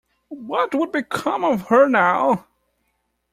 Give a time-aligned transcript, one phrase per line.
[0.47, 2.47] What would become of her now?